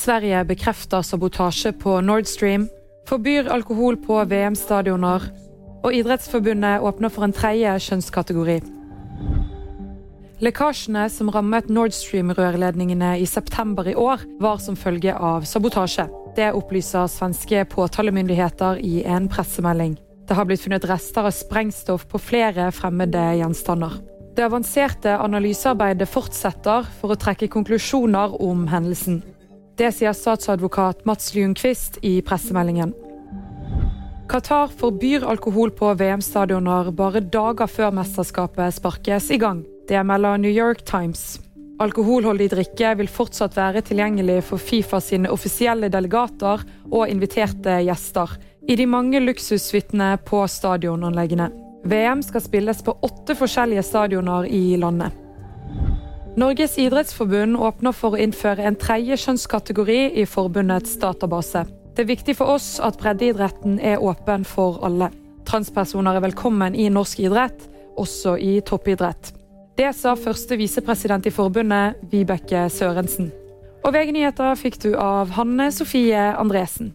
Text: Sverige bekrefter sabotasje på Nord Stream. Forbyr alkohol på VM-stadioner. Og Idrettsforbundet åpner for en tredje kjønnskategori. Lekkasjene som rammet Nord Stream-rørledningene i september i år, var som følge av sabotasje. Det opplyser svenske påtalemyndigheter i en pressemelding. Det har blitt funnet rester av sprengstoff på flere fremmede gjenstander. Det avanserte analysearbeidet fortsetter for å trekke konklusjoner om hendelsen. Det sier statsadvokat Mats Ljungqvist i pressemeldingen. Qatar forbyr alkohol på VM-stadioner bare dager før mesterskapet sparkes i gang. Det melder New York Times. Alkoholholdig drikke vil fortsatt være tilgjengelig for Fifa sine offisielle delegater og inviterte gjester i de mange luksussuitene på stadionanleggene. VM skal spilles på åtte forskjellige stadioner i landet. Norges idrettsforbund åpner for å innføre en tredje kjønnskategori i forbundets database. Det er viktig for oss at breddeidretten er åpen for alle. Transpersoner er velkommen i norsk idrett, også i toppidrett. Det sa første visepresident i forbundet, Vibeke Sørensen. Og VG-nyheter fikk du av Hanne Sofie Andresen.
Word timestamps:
Sverige 0.00 0.44
bekrefter 0.44 1.02
sabotasje 1.02 1.72
på 1.72 1.98
Nord 2.00 2.24
Stream. 2.24 2.68
Forbyr 3.08 3.50
alkohol 3.52 3.98
på 4.00 4.16
VM-stadioner. 4.24 5.26
Og 5.84 5.92
Idrettsforbundet 5.92 6.80
åpner 6.80 7.12
for 7.12 7.26
en 7.26 7.34
tredje 7.36 7.74
kjønnskategori. 7.84 8.54
Lekkasjene 10.40 11.02
som 11.12 11.28
rammet 11.28 11.68
Nord 11.68 11.92
Stream-rørledningene 11.92 13.18
i 13.20 13.26
september 13.28 13.90
i 13.90 13.94
år, 13.94 14.24
var 14.40 14.62
som 14.64 14.78
følge 14.78 15.12
av 15.12 15.44
sabotasje. 15.44 16.06
Det 16.36 16.48
opplyser 16.56 17.10
svenske 17.12 17.66
påtalemyndigheter 17.68 18.80
i 18.80 19.02
en 19.04 19.28
pressemelding. 19.28 19.98
Det 20.24 20.38
har 20.38 20.48
blitt 20.48 20.62
funnet 20.64 20.86
rester 20.88 21.28
av 21.28 21.36
sprengstoff 21.36 22.06
på 22.08 22.22
flere 22.30 22.70
fremmede 22.72 23.26
gjenstander. 23.42 24.00
Det 24.32 24.48
avanserte 24.48 25.18
analysearbeidet 25.20 26.08
fortsetter 26.08 26.88
for 27.02 27.12
å 27.12 27.20
trekke 27.20 27.50
konklusjoner 27.52 28.40
om 28.40 28.64
hendelsen. 28.72 29.20
Det 29.80 29.88
sier 29.96 30.12
statsadvokat 30.12 31.06
Mats 31.08 31.30
Ljungqvist 31.32 32.02
i 32.04 32.18
pressemeldingen. 32.22 32.90
Qatar 34.28 34.68
forbyr 34.76 35.24
alkohol 35.24 35.70
på 35.72 35.94
VM-stadioner 35.96 36.90
bare 36.92 37.22
dager 37.24 37.70
før 37.70 37.94
mesterskapet 37.96 38.76
sparkes 38.76 39.30
i 39.32 39.38
gang. 39.40 39.62
Det 39.88 40.02
melder 40.04 40.36
New 40.42 40.52
York 40.52 40.84
Times. 40.84 41.40
Alkoholholdig 41.80 42.50
drikke 42.52 42.92
vil 43.00 43.08
fortsatt 43.08 43.56
være 43.56 43.80
tilgjengelig 43.88 44.42
for 44.50 44.60
Fifa 44.60 45.00
sine 45.00 45.32
offisielle 45.32 45.88
delegater 45.88 46.60
og 46.90 47.08
inviterte 47.08 47.78
gjester 47.86 48.36
i 48.68 48.76
de 48.76 48.84
mange 48.84 49.24
luksussuitene 49.24 50.10
på 50.28 50.44
stadionanleggene. 50.44 51.48
VM 51.88 52.20
skal 52.20 52.44
spilles 52.44 52.84
på 52.84 52.98
åtte 53.00 53.32
forskjellige 53.32 53.88
stadioner 53.88 54.44
i 54.44 54.76
landet. 54.76 55.16
Norges 56.38 56.76
idrettsforbund 56.78 57.56
åpner 57.58 57.94
for 57.96 58.14
å 58.14 58.20
innføre 58.22 58.62
en 58.62 58.76
tredje 58.78 59.16
kjønnskategori 59.18 59.98
i 60.22 60.26
forbundets 60.30 60.92
database. 61.02 61.64
Det 61.96 62.04
er 62.04 62.10
viktig 62.12 62.36
for 62.38 62.54
oss 62.54 62.76
at 62.78 63.00
breddeidretten 63.00 63.80
er 63.82 63.98
åpen 63.98 64.46
for 64.46 64.78
alle. 64.86 65.10
Transpersoner 65.48 66.20
er 66.20 66.24
velkommen 66.28 66.78
i 66.78 66.86
norsk 66.92 67.18
idrett, 67.26 67.66
også 67.98 68.36
i 68.38 68.60
toppidrett. 68.62 69.32
Det 69.74 69.90
sa 69.96 70.14
første 70.14 70.54
visepresident 70.60 71.26
i 71.26 71.34
forbundet, 71.34 71.98
Vibeke 72.12 72.68
Sørensen. 72.70 73.32
Og 73.82 73.94
VG-nyheter 73.96 74.54
fikk 74.60 74.78
du 74.84 74.90
av 74.94 75.34
Hanne 75.34 75.70
Sofie 75.74 76.30
Andresen. 76.38 76.92